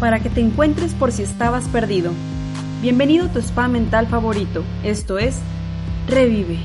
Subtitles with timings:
[0.00, 2.12] para que te encuentres por si estabas perdido.
[2.80, 5.38] Bienvenido a tu spa mental favorito, esto es
[6.08, 6.58] Revive.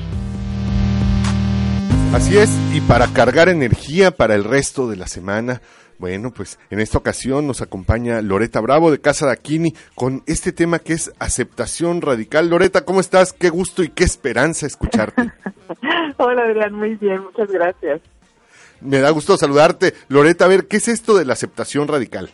[2.14, 5.60] Así es, y para cargar energía para el resto de la semana,
[5.98, 10.78] bueno, pues en esta ocasión nos acompaña Loreta Bravo de Casa Daquini con este tema
[10.78, 12.48] que es aceptación radical.
[12.48, 13.34] Loreta, ¿cómo estás?
[13.34, 15.30] Qué gusto y qué esperanza escucharte.
[16.16, 18.00] Hola Adrián, muy bien, muchas gracias.
[18.80, 19.94] Me da gusto saludarte.
[20.08, 22.30] Loreta, a ver, ¿qué es esto de la aceptación radical?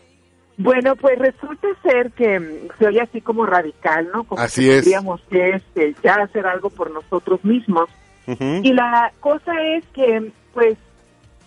[0.62, 4.24] Bueno, pues resulta ser que mm, se oye así como radical, ¿no?
[4.24, 4.84] Como así que es.
[5.28, 7.88] Que este, ya hacer algo por nosotros mismos.
[8.27, 10.77] Y la cosa es que, pues,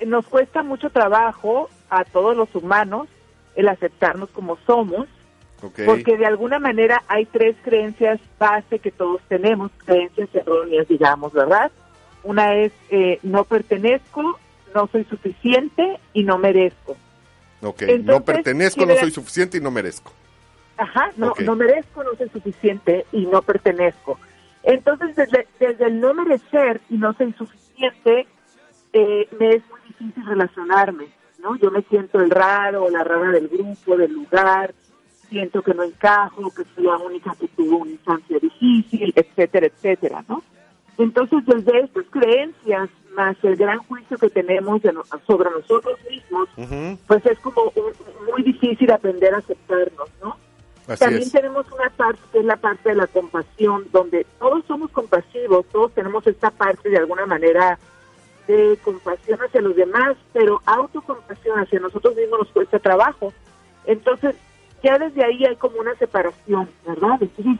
[0.05, 3.07] nos cuesta mucho trabajo a todos los humanos
[3.55, 5.07] el aceptarnos como somos,
[5.63, 5.85] Okay.
[5.85, 11.71] porque de alguna manera hay tres creencias base que todos tenemos, creencias erróneas, digamos, ¿verdad?
[12.23, 14.38] Una es eh, no pertenezco,
[14.76, 16.98] no soy suficiente y no merezco.
[17.62, 20.12] Ok, no Entonces, pertenezco, si no soy suficiente y no merezco.
[20.77, 24.20] Ajá, no, no merezco, no soy suficiente y no pertenezco.
[24.63, 28.27] Entonces, desde, desde el no merecer y no soy suficiente,
[28.94, 31.07] eh, me es muy difícil relacionarme,
[31.40, 31.55] ¿no?
[31.57, 34.74] Yo me siento el raro, la rara del grupo, del lugar,
[35.29, 40.26] siento que no encajo, que soy la única que tuvo una infancia difícil, etcétera, etcétera,
[40.27, 40.44] ¿no?
[40.98, 46.49] Entonces, desde estas creencias, más el gran juicio que tenemos de no- sobre nosotros mismos,
[47.07, 50.35] pues es como un- muy difícil aprender a aceptarnos, ¿no?
[50.88, 51.32] Así También es.
[51.32, 55.91] tenemos una parte que es la parte de la compasión, donde todos somos compasivos, todos
[55.93, 57.79] tenemos esta parte de alguna manera
[58.48, 63.34] de compasión hacia los demás, pero autocompasión hacia nosotros mismos nos cuesta trabajo.
[63.85, 64.35] Entonces,
[64.84, 67.18] ya desde ahí hay como una separación, ¿verdad?
[67.22, 67.57] Entonces,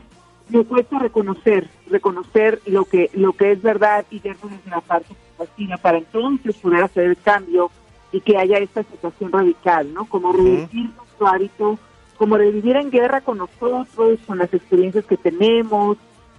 [0.48, 5.14] me cuesta reconocer, reconocer lo que lo que es verdad y verlo desde la parte
[5.36, 7.70] compasiva para entonces poder hacer el cambio
[8.12, 10.04] y que haya esta situación radical, ¿no?
[10.06, 11.78] Como reducir nuestro hábito,
[12.16, 15.98] como de vivir en guerra con nosotros, con las experiencias que tenemos,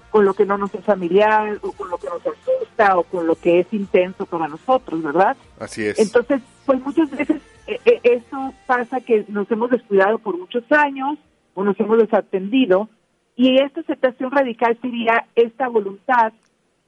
[0.10, 3.28] con lo que no nos es familiar, o con lo que nos asusta, o con
[3.28, 5.36] lo que es intenso para nosotros, ¿verdad?
[5.60, 6.00] Así es.
[6.00, 11.20] Entonces, pues muchas veces eh, eh, eso pasa que nos hemos descuidado por muchos años
[11.54, 12.90] o nos hemos desatendido
[13.38, 16.34] y esta aceptación radical sería esta voluntad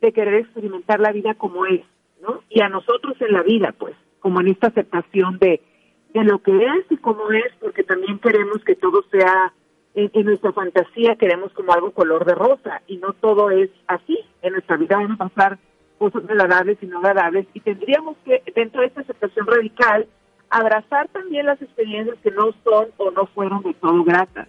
[0.01, 1.81] de querer experimentar la vida como es,
[2.21, 2.41] ¿no?
[2.49, 5.61] Y a nosotros en la vida, pues, como en esta aceptación de,
[6.11, 9.53] de lo que es y cómo es, porque también queremos que todo sea,
[9.93, 14.17] en, en nuestra fantasía queremos como algo color de rosa y no todo es así.
[14.41, 15.59] En nuestra vida van a pasar
[15.99, 20.07] cosas agradables y no agradables y tendríamos que, dentro de esta aceptación radical,
[20.49, 24.47] abrazar también las experiencias que no son o no fueron de todo gratas.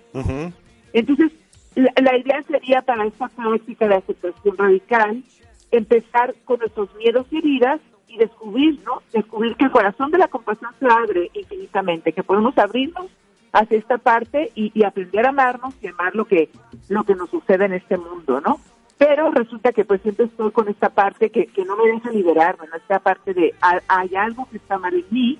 [0.95, 1.33] Entonces,
[1.75, 5.23] la, idea sería para esta práctica de aceptación radical
[5.71, 9.03] empezar con nuestros miedos y heridas y descubrir, ¿no?
[9.13, 13.07] Descubrir que el corazón de la compasión se abre infinitamente, que podemos abrirnos
[13.53, 16.49] hacia esta parte y, aprender a amarnos y amar lo que
[16.89, 18.59] lo que nos sucede en este mundo, ¿no?
[18.99, 22.67] Pero resulta que pues siempre estoy con esta parte que, que no me deja liberarme,
[22.69, 22.77] ¿no?
[22.77, 25.39] Esta parte de "Ha- hay algo que está mal en mí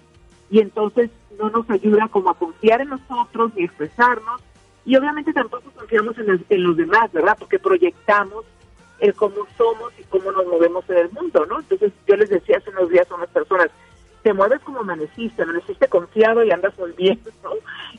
[0.51, 4.41] y entonces no nos ayuda como a confiar en nosotros ni expresarnos
[4.91, 7.37] y obviamente tampoco confiamos en, las- en los demás, ¿verdad?
[7.39, 8.45] Porque proyectamos
[8.99, 11.61] el cómo somos y cómo nos movemos en el mundo, ¿no?
[11.61, 13.69] Entonces yo les decía hace unos días a unas personas,
[14.23, 17.51] te mueves como amaneciste, amaneciste confiado y andas bien, ¿no?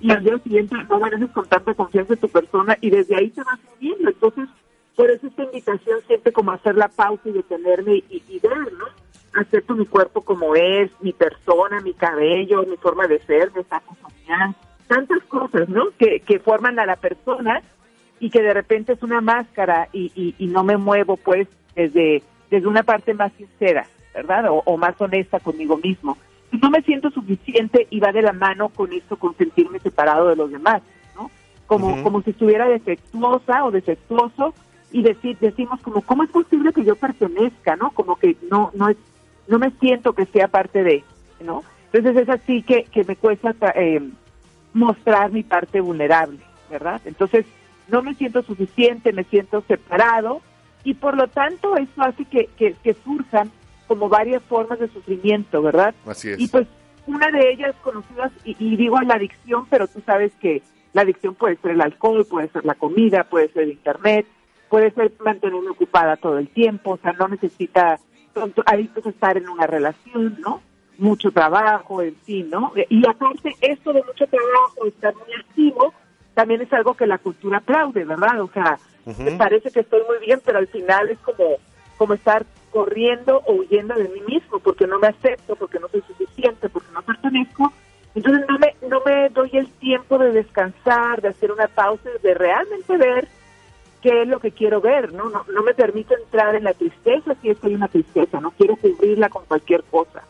[0.01, 3.29] Y al día siguiente no amaneces con tanta confianza en tu persona y desde ahí
[3.29, 4.09] te vas moviendo.
[4.09, 4.49] Entonces,
[4.95, 8.85] por eso esta invitación siempre como hacer la pausa y detenerme y, y ver, ¿no?
[9.33, 13.97] Acepto mi cuerpo como es, mi persona, mi cabello, mi forma de ser, mi estatus
[13.99, 14.53] social,
[14.91, 15.85] tantas cosas, ¿no?
[15.97, 17.61] Que, que forman a la persona
[18.19, 22.21] y que de repente es una máscara y, y, y no me muevo pues desde,
[22.49, 24.49] desde una parte más sincera, ¿verdad?
[24.49, 26.17] O, o más honesta conmigo mismo.
[26.51, 30.27] Y no me siento suficiente y va de la mano con esto, con sentirme separado
[30.27, 30.81] de los demás,
[31.15, 31.31] ¿no?
[31.67, 34.53] Como, como si estuviera defectuosa o defectuoso
[34.91, 37.91] y decir, decimos como, ¿cómo es posible que yo pertenezca, no?
[37.91, 38.97] Como que no, no es,
[39.47, 41.05] no me siento que sea parte de,
[41.39, 41.63] ¿no?
[41.93, 44.01] Entonces es así que, que me cuesta eh,
[44.73, 46.39] mostrar mi parte vulnerable,
[46.69, 47.01] ¿verdad?
[47.05, 47.45] Entonces
[47.87, 50.41] no me siento suficiente, me siento separado
[50.83, 53.51] y por lo tanto eso hace que, que, que surjan
[53.87, 55.93] como varias formas de sufrimiento, ¿verdad?
[56.05, 56.39] Así es.
[56.39, 56.67] Y pues
[57.07, 60.61] una de ellas conocidas, y, y digo la adicción, pero tú sabes que
[60.93, 64.25] la adicción puede ser el alcohol, puede ser la comida, puede ser el internet,
[64.69, 67.99] puede ser mantenerme ocupada todo el tiempo, o sea, no necesita,
[68.65, 70.61] adictos a estar en una relación, ¿no?
[70.97, 72.73] Mucho trabajo, en fin, ¿no?
[72.89, 75.93] Y aparte, esto de mucho trabajo, estar muy activo,
[76.33, 78.41] también es algo que la cultura aplaude, ¿verdad?
[78.41, 78.77] O sea,
[79.17, 81.57] me parece que estoy muy bien, pero al final es como,
[81.97, 86.01] como estar corriendo o huyendo de mí mismo porque no me acepto, porque no soy
[86.01, 87.71] suficiente, porque no pertenezco
[88.15, 92.33] Entonces no me, no me doy el tiempo de descansar, de hacer una pausa, de
[92.33, 93.27] realmente ver
[94.01, 95.29] qué es lo que quiero ver, ¿no?
[95.29, 98.51] No, no me permito entrar en la tristeza si es que hay una tristeza, no
[98.51, 100.23] quiero cubrirla con cualquier cosa.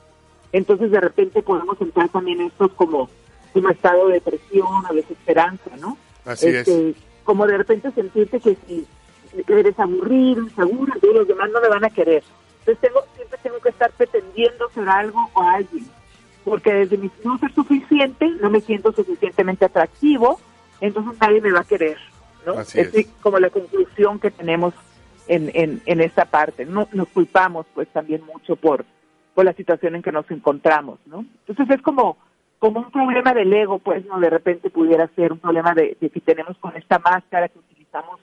[0.51, 3.09] Entonces de repente podemos entrar también en estos como,
[3.53, 5.97] como estado de depresión o desesperanza, ¿no?
[6.25, 6.67] Así es.
[6.67, 8.85] Este, como de repente sentirte que si
[9.47, 12.23] eres aburrido, inseguro, y los demás no me van a querer.
[12.59, 15.85] Entonces tengo, siempre tengo que estar pretendiendo ser algo o alguien,
[16.43, 20.39] porque desde mi no ser suficiente, no me siento suficientemente atractivo,
[20.79, 21.97] entonces nadie me va a querer,
[22.45, 22.53] ¿no?
[22.53, 24.73] Así es, como la conclusión que tenemos
[25.27, 26.65] en, en, en esta parte.
[26.65, 28.85] No, nos culpamos pues también mucho por,
[29.33, 31.25] por la situación en que nos encontramos, ¿no?
[31.47, 32.17] Entonces es como
[32.59, 34.19] como un problema del ego, pues, ¿no?
[34.19, 38.19] De repente pudiera ser un problema de, de que tenemos con esta máscara que utilizamos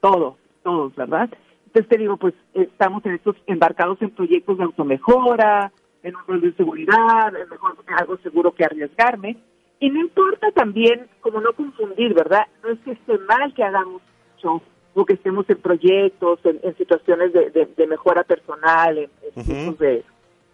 [0.00, 1.28] todos, todos, ¿verdad?
[1.66, 5.72] Entonces te digo, pues estamos en estos embarcados en proyectos de automejora,
[6.02, 9.36] en un rol de seguridad, es mejor algo seguro que arriesgarme.
[9.78, 12.46] Y no importa también, como no confundir, ¿verdad?
[12.62, 14.02] No es que esté mal que hagamos
[14.34, 14.62] mucho
[14.94, 20.04] o que estemos en proyectos, en, situaciones de, de, mejora personal, en, en de,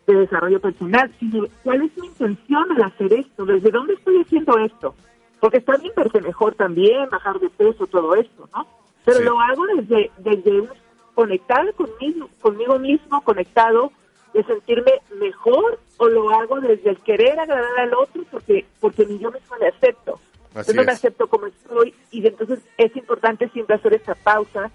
[0.09, 4.59] de desarrollo personal, sino cuál es mi intención al hacer esto, desde dónde estoy haciendo
[4.59, 4.95] esto.
[5.39, 8.67] Porque está bien verse mejor también, bajar de peso, todo esto, ¿no?
[9.05, 10.69] Pero lo hago desde, desde
[11.15, 13.93] conectar conmigo, conmigo mismo, conectado,
[14.33, 19.19] de sentirme mejor, o lo hago desde el querer agradar al otro porque, porque ni
[19.19, 20.19] yo mismo me acepto.
[20.67, 24.71] yo no me acepto como estoy y entonces es importante siempre hacer esta pausa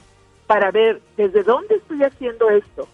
[0.47, 2.87] para ver desde dónde estoy haciendo esto.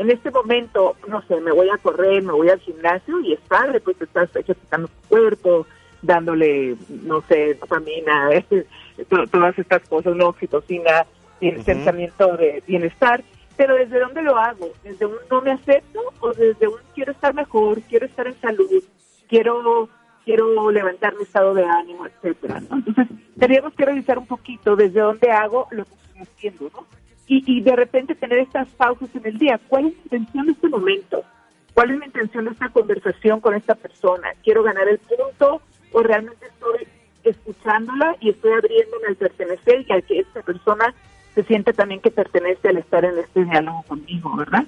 [0.00, 3.40] En este momento, no sé, me voy a correr, me voy al gimnasio y es
[3.40, 5.66] padre, pues estás ejercitando tu cuerpo,
[6.00, 8.30] dándole, no sé, dopamina,
[9.30, 11.04] todas estas cosas, no oxitocina,
[11.42, 13.22] el pensamiento de bienestar.
[13.58, 14.70] Pero ¿desde dónde lo hago?
[14.82, 18.82] ¿Desde un no me acepto o desde un quiero estar mejor, quiero estar en salud,
[19.28, 19.90] quiero
[20.24, 22.56] quiero levantar mi estado de ánimo, etcétera?
[22.56, 23.06] Entonces,
[23.38, 26.86] tendríamos que revisar un poquito desde dónde hago lo que estoy haciendo, ¿no?
[27.30, 29.60] Y, y de repente tener estas pausas en el día.
[29.68, 31.22] ¿Cuál es mi intención en este momento?
[31.74, 34.30] ¿Cuál es mi intención de esta conversación con esta persona?
[34.42, 35.62] ¿Quiero ganar el punto
[35.92, 36.88] o realmente estoy
[37.22, 40.92] escuchándola y estoy abriéndome al pertenecer y al que esta persona
[41.36, 44.64] se siente también que pertenece al estar en este diálogo conmigo, ¿verdad?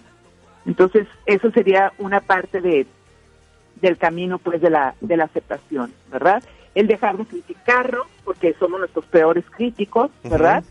[0.65, 2.87] Entonces, eso sería una parte de
[3.81, 6.41] del camino pues de la de la aceptación, ¿verdad?
[6.76, 10.62] El dejar de criticarlo porque somos nuestros peores críticos, ¿verdad?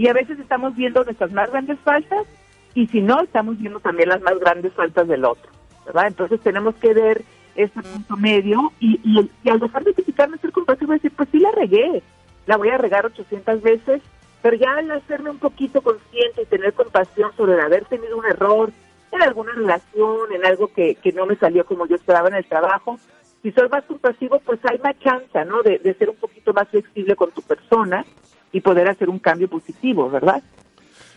[0.00, 2.26] Y a veces estamos viendo nuestras más grandes faltas
[2.72, 5.50] y si no, estamos viendo también las más grandes faltas del otro,
[5.84, 6.06] ¿verdad?
[6.06, 7.22] Entonces tenemos que ver
[7.54, 11.50] ese punto medio y, y, al dejar de criticarme, ser compasivo decir, pues sí la
[11.50, 12.02] regué,
[12.46, 14.00] la voy a regar 800 veces,
[14.40, 18.24] pero ya al hacerme un poquito consciente y tener compasión sobre el haber tenido un
[18.24, 18.72] error
[19.12, 22.46] en alguna relación, en algo que, que no me salió como yo esperaba en el
[22.46, 22.98] trabajo,
[23.42, 25.62] si soy más compasivo, pues hay más chance, ¿no?
[25.62, 28.06] De ser un poquito más flexible con tu persona
[28.52, 30.42] y poder hacer un cambio positivo, ¿verdad?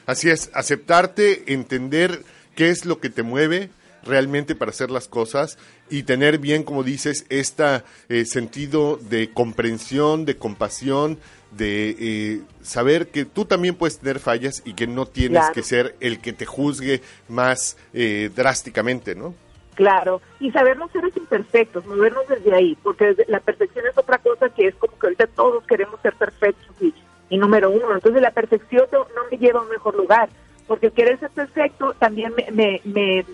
[0.06, 2.24] Así es, aceptarte, entender
[2.56, 3.70] qué es lo que te mueve,
[4.06, 5.58] realmente para hacer las cosas
[5.90, 7.84] y tener bien, como dices, este
[8.26, 11.20] sentido de comprensión, de compasión,
[11.52, 15.96] de eh, saber que tú también puedes tener fallas y que no tienes que ser
[16.00, 19.34] el que te juzgue más eh, drásticamente, ¿no?
[19.76, 24.68] Claro, y sabernos seres imperfectos, movernos desde ahí, porque la perfección es otra cosa que
[24.68, 26.94] es como que ahorita todos queremos ser perfectos y,
[27.34, 30.30] y número uno, entonces la perfección no, me lleva a un mejor lugar,
[30.68, 33.26] porque el querer ser perfecto también me, me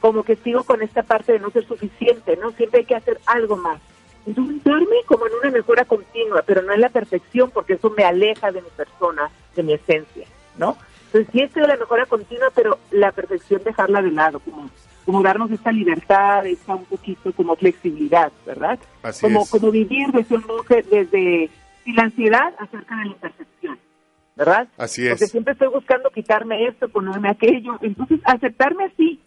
[0.00, 2.50] como que sigo con esta parte de no ser suficiente, ¿no?
[2.52, 3.80] Siempre hay que hacer algo más.
[4.26, 8.04] Entonces, darme como en una mejora continua, pero no en la perfección, porque eso me
[8.04, 10.26] aleja de mi persona, de mi esencia,
[10.58, 10.76] ¿no?
[11.06, 14.68] Entonces, sí estoy en la mejora continua, pero la perfección dejarla de lado, como,
[15.06, 18.78] como darnos esta libertad, esta un poquito como flexibilidad, ¿verdad?
[19.02, 19.50] Así como, es.
[19.50, 21.50] como vivir desde, desde
[21.92, 23.78] la ansiedad acerca de la imperfección.
[24.36, 24.68] ¿Verdad?
[24.76, 25.12] Así es.
[25.12, 27.78] Porque siempre estoy buscando quitarme esto, ponerme aquello.
[27.80, 29.18] Entonces, aceptarme así,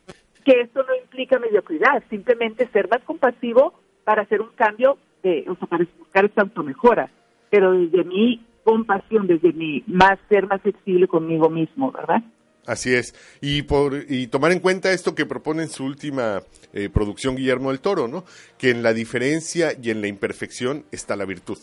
[0.46, 3.74] que esto no implica mediocridad, simplemente ser más compasivo
[4.04, 7.10] para hacer un cambio, de, o sea, para buscar esta automejora,
[7.50, 12.24] pero desde mi compasión, desde mi más ser más flexible conmigo mismo, ¿verdad?
[12.66, 13.16] Así es.
[13.42, 16.42] Y por y tomar en cuenta esto que propone en su última
[16.74, 18.25] eh, producción Guillermo del Toro, ¿no?
[18.58, 21.58] Que en la diferencia y en la imperfección está la virtud.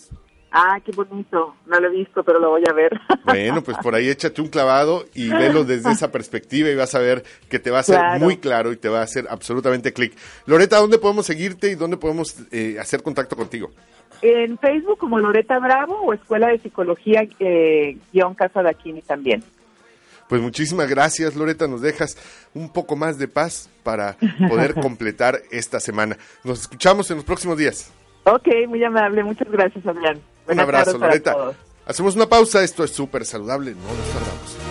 [0.59, 1.55] Ah, qué bonito.
[1.67, 2.99] No lo he visto, pero lo voy a ver.
[3.27, 7.01] Bueno, pues por ahí échate un clavado y velo desde esa perspectiva y vas a
[7.01, 10.17] ver que te va a ser muy claro y te va a hacer absolutamente clic.
[10.47, 13.73] Loreta, ¿dónde podemos seguirte y dónde podemos eh, hacer contacto contigo?
[14.23, 19.43] En Facebook como Loreta Bravo o Escuela de Psicología eh, guion Casa de Aquini también.
[20.29, 21.67] Pues muchísimas gracias, Loreta.
[21.67, 22.17] Nos dejas
[22.55, 24.17] un poco más de paz para
[24.49, 26.17] poder completar esta semana.
[26.45, 27.93] Nos escuchamos en los próximos días.
[28.25, 29.23] Ok, muy amable.
[29.25, 30.21] Muchas gracias, Adrián.
[30.49, 31.53] Un abrazo, Loreta.
[31.87, 32.63] Hacemos una pausa.
[32.63, 33.73] Esto es súper saludable.
[33.73, 34.66] No nos tardamos.